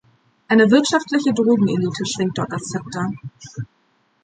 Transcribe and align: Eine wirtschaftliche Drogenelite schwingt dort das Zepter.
Eine 0.47 0.71
wirtschaftliche 0.71 1.31
Drogenelite 1.31 2.07
schwingt 2.07 2.35
dort 2.35 2.51
das 2.51 2.69
Zepter. 2.69 3.11